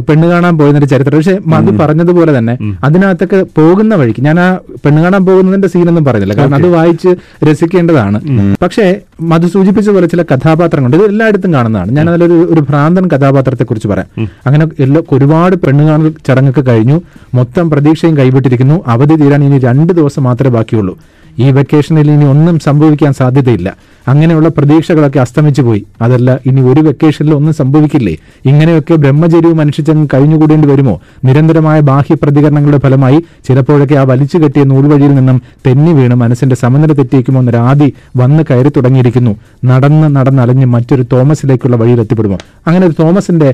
പെണ്ണ് 0.07 0.27
കാണാൻ 0.27 0.53
പോയതിന്റെ 0.57 0.87
ചരിത്രം. 0.87 1.17
പക്ഷെ 1.17 1.35
മധു 1.45 1.71
പറഞ്ഞതുപോലെ 1.79 2.31
തന്നെ 2.37 2.53
അതിനകത്തൊക്കെ 2.83 3.39
പോകുന്ന 3.57 3.95
വഴിക്ക് 4.01 4.21
ഞാൻ 4.27 4.37
ആ 4.39 4.47
പെണ്ണ് 4.85 4.99
കാണാൻ 5.03 5.25
പോകുന്നതിന്റെ 5.25 5.67
സീനൊന്നും 5.67 6.05
പറഞ്ഞില്ല 6.05 6.35
കാരണം 6.37 6.55
അത് 6.55 6.67
വായിച്ച് 6.67 7.11
രസിക്കേണ്ടതാണ്. 7.47 8.19
പക്ഷേ 8.61 8.85
മധു 9.21 9.47
സൂചിപ്പിച്ച 9.47 9.89
പോലെ 9.89 10.07
ചില 10.07 10.23
കഥാപാത്രങ്ങളുണ്ട്. 10.23 10.97
ഇത് 10.97 11.05
എല്ലായിടത്തും 11.11 11.53
കാണുന്നതാണ്. 11.53 11.91
ഞാൻ 11.97 12.09
അതിലൊരു 12.09 12.37
ഒരു 12.53 12.61
ഭ്രാന്തൻ 12.69 13.07
കഥാപാത്രത്തെ 13.13 13.63
കുറിച്ച് 13.63 13.87
പറയാം 13.93 14.09
അങ്ങനെ 14.45 14.67
എല്ലാ 14.79 15.01
ഒരുപാട് 15.11 15.55
പെണ്ണ് 15.55 15.83
കാണൽ 15.89 16.13
ചടങ്ങൊക്കെ 16.27 16.61
കഴിഞ്ഞു. 16.61 17.01
മൊത്തം 17.33 17.69
പ്രതീക്ഷയും 17.69 18.17
കൈവിട്ടിരിക്കുന്നു. 18.17 18.83
അവധി 18.87 19.15
തീരാൻ 19.23 19.43
ഇനി 19.43 19.59
രണ്ട് 19.67 19.93
ദിവസം 19.93 20.23
മാത്രമേ 20.23 20.53
ബാക്കിയുള്ളൂ. 20.57 20.95
ഈ 21.39 21.51
വെക്കേഷനിൽ 21.51 22.11
ഇനി 22.11 22.25
ഒന്നും 22.25 22.59
സംഭവിക്കാൻ 22.59 23.13
സാധ്യതയില്ല. 23.13 23.69
അങ്ങനെയുള്ള 24.07 24.49
പ്രതീക്ഷകളൊക്കെ 24.57 25.19
അസ്തമിച്ചു 25.19 25.61
പോയി. 25.61 25.81
അതല്ല 26.01 26.39
ഇനി 26.45 26.61
ഒരു 26.61 26.81
വെക്കേഷനിൽ 26.81 27.33
ഒന്നും 27.33 27.53
സംഭവിക്കില്ലേ? 27.53 28.15
ഇങ്ങനെയൊക്കെ 28.45 28.95
ബ്രഹ്മചര്യവും 28.95 29.57
മനുഷ്യച്ചങ്ങ് 29.57 30.07
കഴിഞ്ഞുകൂടേണ്ടി 30.13 30.67
വരുമോ? 30.67 30.95
നിരന്തരമായ 31.25 31.79
ബാഹ്യ 31.79 32.15
പ്രതികരണങ്ങളുടെ 32.23 32.77
ഫലമായി 32.77 33.19
ചിലപ്പോഴൊക്കെ 33.47 33.95
ആ 33.95 34.03
വലിച്ചു 34.03 34.37
കെട്ടിയ 34.37 34.63
നൂൽവഴിയിൽ 34.63 35.13
നിന്നും 35.15 35.41
തെന്നി 35.67 35.91
വീണ് 35.91 36.15
മനസ്സിന്റെ 36.15 36.55
സമനില 36.55 36.93
തെറ്റിയേക്കുമോ 36.93 37.39
എന്നൊരാദി 37.41 37.93
വന്ന് 38.17 38.43
കയറി 38.49 38.69
തുടങ്ങിയിരിക്കുന്നു. 38.69 39.33
നടന്ന് 39.65 40.07
നടന്നലഞ്ഞ് 40.15 40.65
മറ്റൊരു 40.65 41.05
തോമസിലേക്കുള്ള 41.13 41.75
വഴിയിൽ 41.75 41.99
എത്തിപ്പെടുമോ? 41.99 42.37
അങ്ങനെ 42.67 42.87
ഒരു 42.87 42.95
തോമസിന്റെ 42.99 43.49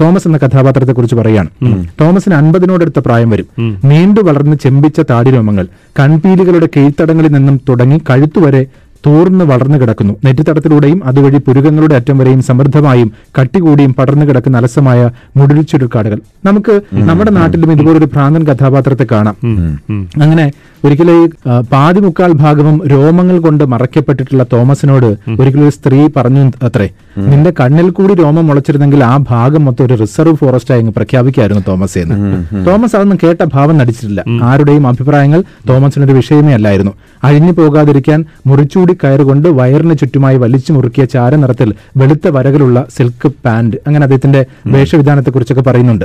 തോമസ് 0.00 0.28
എന്ന 0.28 0.36
കഥാപാത്രത്തെ 0.36 0.92
കുറിച്ച് 0.92 1.16
പറയുകയാണ് 1.16 1.48
തോമസിന് 2.00 2.34
അൻപതിനോടടുത്ത 2.34 3.00
പ്രായം 3.06 3.30
വരും. 3.30 3.48
നീണ്ടു 3.84 4.20
വളർന്ന് 4.20 4.56
ചെമ്പിച്ച 4.62 5.00
താടിരോമങ്ങൾ 5.10 5.66
കൺപീലികളുടെ 6.00 6.68
കീഴ്ത്തടങ്ങളിൽ 6.76 7.32
നിന്നും 7.32 7.60
തുടങ്ങി 7.68 7.98
കഴുത്തുവരെ 8.10 8.62
തൂർന്ന് 9.06 9.44
വളർന്നു 9.44 9.78
കിടക്കുന്നു. 9.78 10.14
നെറ്റിത്തടത്തിലൂടെയും 10.24 11.04
അതുവഴി 11.04 11.38
പുരുകങ്ങളുടെ 11.38 11.94
അറ്റം 11.94 12.18
വരെയും 12.18 12.42
സമൃദ്ധമായും 12.42 13.12
കട്ടികൂടിയും 13.40 13.94
പടർന്നു 13.94 14.26
കിടക്കുന്ന 14.26 14.56
അലസമായ 14.56 15.10
മുടിച്ചുരുക്കാടുകൾ 15.36 16.20
നമുക്ക് 16.44 16.80
നമ്മുടെ 16.92 17.30
നാട്ടിലും 17.30 17.72
ഇതുപോലൊരു 17.72 18.04
ഭ്രാന്തൻ 18.04 18.44
കഥാപാത്രത്തെ 18.46 19.06
കാണാം. 19.12 19.36
അങ്ങനെ 20.22 20.52
ഒരിക്കലും 20.84 21.24
ഈ 21.24 21.26
പാതി 21.72 22.00
മുക്കാൽ 22.00 22.32
ഭാഗവും 22.32 22.88
രോമങ്ങൾ 22.88 23.38
കൊണ്ട് 23.38 23.64
മറയ്ക്കപ്പെട്ടിട്ടുള്ള 23.64 24.46
തോമസിനോട് 24.52 25.06
ഒരിക്കലും 25.40 25.64
ഒരു 25.64 25.70
സ്ത്രീ 25.70 26.08
പറഞ്ഞു 26.16 26.52
അത്രേ 26.62 26.88
നിന്റെ 27.18 27.52
കണ്ണിൽ 27.60 27.90
കൂടി 27.90 28.14
രോമം 28.14 28.46
മുളച്ചിരുന്നെങ്കിൽ 28.46 29.04
ആ 29.04 29.16
ഭാഗം 29.16 29.64
മൊത്തം 29.64 29.84
ഒരു 29.84 29.94
റിസർവ് 29.94 30.34
ഫോറസ്റ്റ് 30.34 30.74
ആയി 30.74 30.82
പ്രഖ്യാപിക്കായിരുന്നു 30.82 31.62
തോമസ് 31.68 31.98
എന്ന്. 31.98 32.16
തോമസ് 32.66 32.96
അതൊന്നും 32.96 33.18
കേട്ട 33.22 33.44
ഭാവം 33.54 33.78
നടിച്ചിട്ടില്ല. 33.78 34.24
ആരുടെയും 34.42 34.86
അഭിപ്രായങ്ങൾ 34.86 35.42
തോമസിനൊരു 35.68 36.12
വിഷയമേ 36.12 36.52
അല്ലായിരുന്നു. 36.52 36.92
അഴിഞ്ഞു 37.24 37.52
പോകാതിരിക്കാൻ 37.52 38.24
മുറിച്ചൂടി 38.46 38.96
കയറുകൊണ്ട് 39.04 39.48
വയറിന് 39.48 39.98
ചുറ്റുമായി 39.98 40.36
വലിച്ചു 40.36 40.72
മുറുക്കിയ 40.72 41.04
ചാര 41.04 41.34
നിറത്തിൽ 41.34 41.74
വെളുത്ത 41.96 42.28
വരകളുള്ള 42.28 42.86
സിൽക്ക് 42.96 43.32
പാന്റ് 43.44 43.76
അങ്ങനെ 43.86 44.04
അദ്ദേഹത്തിന്റെ 44.04 44.46
വേഷവിധാനത്തെ 44.66 45.30
കുറിച്ചൊക്കെ 45.30 45.62
പറയുന്നുണ്ട്. 45.62 46.04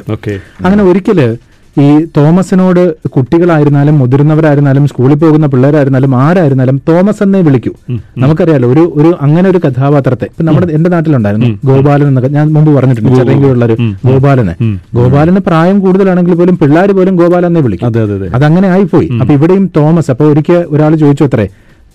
അങ്ങനെ 0.65 0.83
ഒരിക്കൽ 0.83 1.37
ഈ 1.77 2.07
തോമസിനോട് 2.17 2.81
കുട്ടികളായിരുന്നാലും 3.07 3.97
മുതിർന്നവരായിരുന്നാലും 3.99 4.87
സ്കൂളിൽ 4.87 5.13
പോകുന്ന 5.13 5.47
പിള്ളേരായിരുന്നാലും 5.47 6.15
ആരായിരുന്നാലും 6.15 6.81
തോമസ് 6.87 7.23
എന്നേ 7.23 7.41
വിളിക്കൂ 7.41 7.71
നമുക്കറിയാലോ 8.17 8.67
ഒരു 8.73 8.83
ഒരു 8.95 9.17
അങ്ങനെ 9.21 9.49
ഒരു 9.49 9.57
കഥാപാത്രത്തെ. 9.57 10.25
ഇപ്പൊ 10.25 10.43
നമ്മുടെ 10.43 10.73
എന്റെ 10.73 10.89
നാട്ടിലുണ്ടായിരുന്നു 10.89 11.49
ഗോപാലൻ 11.65 12.07
എന്നൊക്കെ. 12.07 12.27
ഞാൻ 12.27 12.53
മുമ്പ് 12.53 12.71
പറഞ്ഞിട്ടുണ്ട് 12.77 13.15
ചെറിയുള്ള 13.19 13.65
ഒരു 13.65 13.75
ഗോപാലനെ. 14.05 14.55
ഗോപാലന് 14.95 15.39
പ്രായം 15.39 15.79
കൂടുതലാണെങ്കിൽ 15.79 16.33
പോലും 16.33 16.57
പിള്ളേർ 16.57 16.91
പോലും 16.91 17.15
ഗോപാലൻ 17.15 17.47
എന്നേ 17.47 17.61
വിളിക്കും. 17.61 17.87
അതെ 17.87 18.01
അതെ 18.01 18.15
അതെ. 18.15 18.29
അതങ്ങനെ 18.33 18.67
ആയിപ്പോയി. 18.67 19.09
അപ്പൊ 19.21 19.33
ഇവിടെയും 19.33 19.71
തോമസ് 19.77 20.11
അപ്പൊ 20.11 20.25
ഒരിക്കൽ 20.25 20.65
ഒരാൾ 20.69 20.95
ചോദിച്ചു 20.95 21.23
അത്രേ 21.23 21.47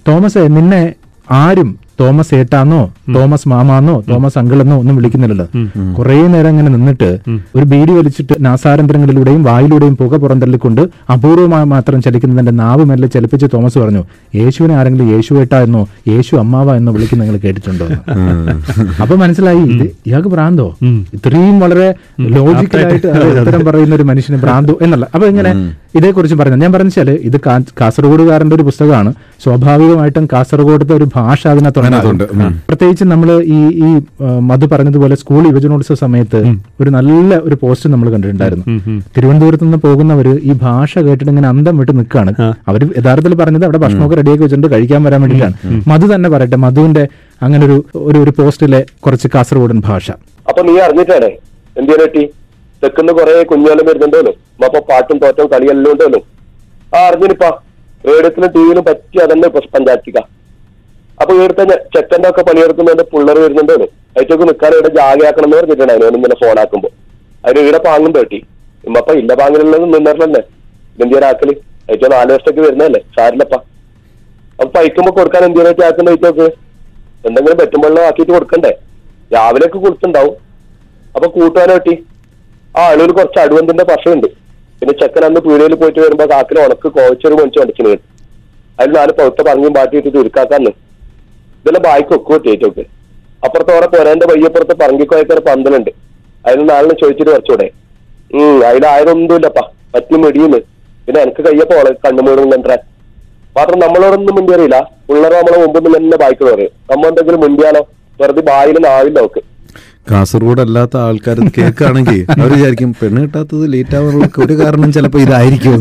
തോമസ് 0.08 0.38
നിന്നെ 0.58 0.82
ആരും 1.30 1.68
തോമസ് 2.02 2.32
ഏട്ടാന്നോ 2.40 2.80
തോമസ് 3.16 3.48
മാമാന്നോ 3.52 3.96
തോമസ് 4.10 4.38
അങ്കിളെന്നോ 4.40 4.76
ഒന്നും 4.82 4.94
വിളിക്കുന്നില്ലല്ലോ. 4.98 5.46
കുറേ 5.98 6.16
നേരം 6.34 6.50
അങ്ങനെ 6.52 6.70
നിന്നിട്ട് 6.76 7.10
ഒരു 7.56 7.64
ബീഡി 7.72 7.92
വലിച്ചിട്ട് 7.98 8.34
നാസാരന്തരങ്ങളിലൂടെയും 8.46 9.42
വായിലൂടെയും 9.48 9.94
പുക 10.00 10.20
പുറന്തള്ളിക്കൊണ്ട് 10.24 10.82
അപൂർവമായി 11.12 11.66
മാത്രം 11.74 11.98
ചലിക്കുന്നതിന്റെ 12.06 12.54
നാവ് 12.62 12.84
മെല്ലെ 12.90 13.08
ചലിപ്പിച്ച് 13.14 13.48
തോമസ് 13.54 13.78
പറഞ്ഞു 13.82 14.02
യേശുവിനെ 14.40 14.74
ആരെങ്കിലും 14.78 15.08
യേശു 15.14 15.32
ഏട്ടാ 15.42 15.60
എന്നോ 15.66 15.82
യേശു 16.08 16.32
അമ്മാവ 16.42 16.76
എന്നോ 16.80 16.92
വിളിക്കുന്ന 16.92 17.24
നിങ്ങൾ 17.24 17.40
കേട്ടിട്ടുണ്ടോ? 17.44 17.86
അപ്പൊ 19.02 19.14
മനസ്സിലായി 19.24 19.62
ഇത് 19.74 19.86
ഇയാൾക്ക് 20.08 20.32
ഭ്രാന്തോ? 20.34 20.68
ഇത്രയും 21.18 21.56
വളരെ 21.64 21.88
ലോജിക്കലായിട്ട് 22.36 23.08
ഉത്തരം 23.42 23.64
പറയുന്ന 23.68 23.94
ഒരു 24.00 24.06
മനുഷ്യന് 24.10 24.40
ഭ്രാന്തോ 24.44 24.76
എന്നല്ല. 24.82 25.06
അപ്പൊ 25.14 25.26
ഇങ്ങനെ 25.32 25.52
ഇതേക്കുറിച്ച് 25.98 26.36
പറഞ്ഞു 26.40 26.58
ഞാൻ 26.64 26.72
പറഞ്ഞാൽ 26.72 27.08
ഇത് 27.28 27.36
കാസർഗോഡുകാരന്റെ 27.80 28.56
ഒരു 28.56 28.64
പുസ്തകമാണ്. 28.68 29.10
സ്വാഭാവികമായിട്ടും 29.44 30.24
കാസർഗോഡത്തെ 30.32 30.92
ഒരു 30.98 31.06
ഭാഷ 31.14 31.40
അതിനകത്തുണ്ട്. 31.52 32.24
പ്രത്യേകിച്ച് 32.68 33.04
നമ്മൾ 33.12 33.28
ഈ 33.56 33.60
ഈ 33.86 33.90
മധു 34.50 34.66
പറഞ്ഞതുപോലെ 34.72 35.14
സ്കൂൾ 35.22 35.42
യുവജനോത്സവ 35.50 35.96
സമയത്ത് 36.02 36.40
ഒരു 36.82 36.90
നല്ല 36.96 37.38
ഒരു 37.48 37.56
പോസ്റ്റ് 37.62 37.90
നമ്മൾ 37.94 38.08
കണ്ടിട്ടുണ്ടായിരുന്നു. 38.14 38.64
തിരുവനന്തപുരത്ത് 39.16 39.66
നിന്ന് 39.66 39.80
പോകുന്നവര് 39.86 40.34
ഈ 40.48 40.54
ഭാഷ 40.66 40.92
കേട്ടിട്ട് 41.06 41.30
ഇങ്ങനെ 41.32 41.48
അന്തം 41.52 41.76
വിട്ട് 41.80 41.94
നിൽക്കുകയാണ് 42.00 42.32
അവർ 42.70 42.80
യഥാർത്ഥത്തിൽ 43.00 43.36
പറഞ്ഞത് 43.42 43.66
അവിടെ 43.68 43.80
ഭക്ഷണമൊക്കെ 43.84 44.18
റെഡിയാക്കി 44.20 44.44
വെച്ചിട്ട് 44.46 44.70
കഴിക്കാൻ 44.74 45.02
വരാൻ 45.08 45.20
വേണ്ടിയിട്ടാണ്. 45.24 45.82
മധു 45.92 46.08
തന്നെ 46.14 46.30
പറയട്ടെ 46.34 46.60
മധുവിന്റെ 46.66 47.04
അങ്ങനെ 47.46 47.62
ഒരു 47.68 47.78
ഒരു 48.08 48.18
ഒരു 48.24 48.32
പോസ്റ്റിലെ 48.38 48.80
കുറച്ച് 49.06 49.28
കാസർഗോഡൻ 49.34 49.80
ഭാഷ. 49.88 50.06
അപ്പൊ 50.50 50.60
നീ 50.68 50.74
അറിഞ്ഞിട്ടാണേ? 50.86 51.32
എന്തിനാ 51.80 51.98
പറ്റി? 52.04 52.24
തെക്കുന്ന 52.82 53.10
കുറെ 53.18 53.34
കുഞ്ഞാലും 53.50 53.84
വരുന്നുണ്ടല്ലോ 53.88 54.32
അപ്പൊ 54.66 54.78
പാട്ടും 54.88 55.16
തോറ്റവും 55.22 55.48
കളിയെല്ലാം 55.52 55.90
ഉണ്ടല്ലോ 55.94 56.20
ആ 56.94 57.00
അറിഞ്ഞിനിപ്പാ 57.08 57.50
റേഡിയത്തിലും 58.04 58.50
ടിവിയിലും 58.54 58.84
പറ്റി 58.84 59.18
അതന്നെ 59.18 59.48
പഞ്ചായത്തിക്ക 59.74 60.18
അപ്പൊ 61.18 61.32
ഇവിടുത്തെ 61.34 61.64
ചെക്കന്റെ 61.94 62.28
ഒക്കെ 62.28 62.42
പണിയെടുക്കുന്നതിന്റെ 62.42 63.04
പിള്ളേർ 63.12 63.38
വരുന്നുണ്ടല്ലോ 63.38 63.86
അതിറ്റൊക്കെ 64.16 64.44
നിൽക്കാൻ 64.44 64.72
ഇവിടെ 64.72 64.90
ജാഗയാക്കണം 64.96 65.46
എന്ന് 65.46 65.56
പറഞ്ഞിട്ടുണ്ടായിരുന്നു 65.58 66.18
ഇങ്ങനെ 66.20 66.36
ഫോണാക്കുമ്പോ 66.40 66.88
അതിന് 67.44 67.60
ഇവിടെ 67.60 67.78
പാങ്ങും 67.78 68.12
തേട്ടി 68.12 68.38
ഇമ്മപ്പ 68.84 69.10
ഇല്ല 69.12 69.32
പാങ്ങിലുള്ളത് 69.34 69.84
നിന്നിട്ടല്ലേ 69.86 70.42
ഒരാക്കൽ 71.16 71.50
ഏറ്റവും 71.92 72.10
നാല് 72.12 72.30
വർഷത്തേക്ക് 72.32 72.60
വരുന്നതല്ലേ? 72.60 73.00
സാരില്ലപ്പ 73.16 73.54
അപ്പൊ 74.58 74.70
പൈക്കുമ്പോ 74.74 75.10
കൊടുക്കാൻ 75.12 75.42
എന്തിനാ 75.44 75.70
ആക്കുന്ന 75.86 76.10
ചോദിച്ചോക്ക് 76.10 76.46
എന്തെങ്കിലും 77.24 77.58
പറ്റുമ്പോഴോ 77.58 78.02
ആക്കിയിട്ട് 78.02 78.32
കൊടുക്കണ്ടേ? 78.32 78.72
രാവിലെ 79.30 79.66
ഒക്കെ 79.66 79.78
കൊടുത്തുണ്ടാവും. 79.78 80.34
അപ്പൊ 81.14 81.26
കൂട്ടുവാനോട്ടി 81.28 81.94
ആ 82.74 82.82
അളവിൽ 82.88 83.12
കുറച്ച് 83.12 83.38
അടുവന്തിന്റെ 83.38 83.84
പശുണ്ട് 83.84 84.28
പിന്നെ 84.82 84.94
ചെക്കൻ 85.00 85.24
അന്ന് 85.26 85.40
പീടികയിൽ 85.42 85.74
പോയിട്ട് 85.80 86.00
വരുമ്പോ 86.04 86.24
കാക്കിന് 86.30 86.60
ഉണക്ക് 86.66 86.88
കോവച്ചൊരു 86.94 87.34
മണിച്ച് 87.40 87.58
അടിച്ചിന് 87.64 87.90
അതിൽ 88.78 88.92
നാല് 88.96 89.12
പൗത്ത 89.18 89.42
പറഞ്ഞും 89.48 89.72
പാട്ടിയിട്ട് 89.76 90.10
ചുരുക്കാക്കാന്ന് 90.14 90.72
ഇതെല്ലാം 91.60 91.82
ബായിക്ക് 91.84 92.12
ഒക്കെ 92.16 92.32
ഒറ്റേറ്റൊക്കെ 92.36 92.84
അപ്പുറത്തോടെ 93.46 93.88
പോരാന്റെ 93.92 94.26
വയ്യപ്പുറത്ത് 94.30 94.74
പറങ്കിക്കോയക്കൊരു 94.80 95.42
പന്തലുണ്ട്. 95.48 95.90
അതിൽ 96.44 96.60
നാളിന് 96.70 96.94
ചോദിച്ചിട്ട് 97.02 97.30
കുറച്ചുകൂടെ. 97.32 97.68
ഉം 98.38 98.58
അതിലായതൊന്നുമില്ലപ്പാ 98.70 99.64
പറ്റി 99.94 100.18
മെടിയുന്ന്. 100.24 100.60
പിന്നെ 101.06 101.20
എനിക്ക് 101.26 101.44
കയ്യപ്പോ 101.48 101.78
കണ്ണുമൂടും 102.06 102.50
കണ്ടാ. 102.54 102.78
മാത്രം 103.56 103.78
നമ്മളോടൊന്നും 103.84 104.34
മുന്തിയറിയില്ല 104.38 104.80
പിള്ളേർ 105.08 105.32
നമ്മളെ 105.38 105.58
മുമ്പൊന്നും 105.64 105.94
തന്നെ 105.96 106.18
ബായിക്ക് 106.24 106.44
പറയും. 106.50 106.74
നമ്മൾ 106.92 107.08
എന്തെങ്കിലും 107.12 107.40
വെറുതെ 108.20 108.44
ബായിൽ 108.50 108.76
നാവില്ല 108.88 109.18
നോക്ക് 109.20 109.42
കാസർഗോഡ് 110.10 110.62
അല്ലാത്ത 110.64 110.94
ആൾക്കാർ 111.08 111.36
കേൾക്കുകയാണെങ്കിൽ 111.56 112.18
അവർ 112.34 112.50
വിചാരിക്കും 112.54 112.90
പെണ്ണ് 113.00 113.20
കിട്ടാത്തത് 113.24 113.64
ലേറ്റ് 113.74 113.96
ആവാനുള്ള 113.98 114.28
ഒരു 114.44 114.54
കാരണം 114.60 114.90
ചിലപ്പോൾ 114.96 115.20
ഇതായിരിക്കും. 115.24 115.76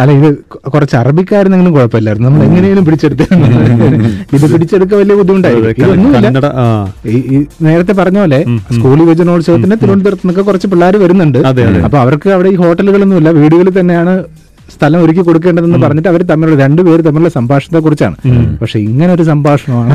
അല്ല 0.00 0.10
ഇത് 0.18 0.28
കുറച്ച് 0.74 0.96
അറബിക്കാരെന്നെങ്കിലും 1.00 1.74
കുഴപ്പമില്ലായിരുന്നു. 1.76 2.28
നമ്മൾ 2.28 2.42
എങ്ങനെയും 2.48 2.86
പിടിച്ചെടുത്ത 2.88 3.22
ഇത് 4.36 4.46
പിടിച്ചെടുക്കാൻ 4.54 4.96
വലിയ 5.02 5.16
ബുദ്ധിമുട്ടായിരുന്നു 5.20 6.50
നേരത്തെ 7.68 7.96
പറഞ്ഞ 8.00 8.18
പോലെ 8.24 8.40
സ്കൂൾ 8.76 8.98
യുവജനോത്സവത്തിന് 9.04 9.78
തിരുവനന്തപുരത്ത് 9.84 10.24
നിന്നൊക്കെ 10.24 10.44
കുറച്ച് 10.50 10.70
പിള്ളേർ 10.74 10.96
വരുന്നുണ്ട്. 11.04 11.40
അപ്പൊ 11.86 11.98
അവർക്ക് 12.04 12.28
അവിടെ 12.36 12.50
ഈ 12.54 12.58
ഹോട്ടലുകളൊന്നുമില്ല. 12.64 13.30
വീടുകളിൽ 13.40 13.74
തന്നെയാണ് 13.80 14.14
സ്ഥലം 14.74 15.02
ഒരുക്കി 15.04 15.22
കൊടുക്കേണ്ടതെന്ന് 15.28 15.78
പറഞ്ഞിട്ട് 15.84 16.10
അവർ 16.12 16.22
തമ്മിലുള്ള 16.30 16.56
രണ്ടുപേര് 16.64 17.02
തമ്മിലുള്ള 17.06 17.30
സംഭാഷണത്തെ 17.36 17.80
കുറിച്ചാണ് 17.84 18.16
പക്ഷെ 18.60 18.78
ഇങ്ങനെ 18.88 19.10
ഒരു 19.12 19.22
സംഭാഷണമാണ് 19.22 19.94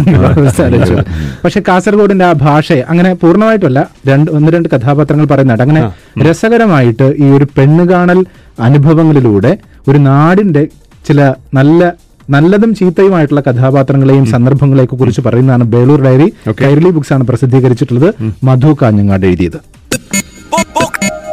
പക്ഷെ 1.44 1.62
കാസർഗോഡിന്റെ 1.68 2.26
ആ 2.26 2.34
ഭാഷ 2.46 2.68
അങ്ങനെ 2.94 3.12
പൂർണമായിട്ടല്ല 3.24 3.82
രണ്ട് 4.12 4.32
ഒന്ന് 4.38 4.52
രണ്ട് 4.56 4.70
കഥാപാത്രങ്ങൾ 4.76 5.28
പറയുന്നുണ്ട് 5.34 5.64
അങ്ങനെ 5.68 5.84
രസകരമായിട്ട് 6.28 7.08
ഈ 7.24 7.28
ഒരു 7.38 7.48
പെണ്ണുകാണൽ 7.58 8.22
അനുഭവങ്ങളിലൂടെ 8.68 9.52
ഒരു 9.88 10.02
നാടിന്റെ 10.10 10.64
ചില 11.10 11.22
നല്ല 11.60 11.82
നല്ലതും 12.30 12.72
ചീത്തയുമായിട്ടുള്ള 12.80 13.42
കഥാപാത്രങ്ങളെയും 13.48 14.26
സന്ദർഭങ്ങളെയൊക്കെ 14.34 14.96
കുറിച്ച് 14.96 15.22
പറയുന്നതാണ് 15.26 15.66
ബേളൂർ 15.74 16.02
ഡയറി. 16.06 16.28
കൈരളി 16.62 16.92
ബുക്സ് 16.98 17.14
ആണ് 17.16 17.24
പ്രസിദ്ധീകരിച്ചിട്ടുള്ളത് 17.30 18.10
മധു 18.50 18.72
കാഞ്ഞങ്ങാട് 18.82 19.26
എഴുതിയത്. 19.30 19.60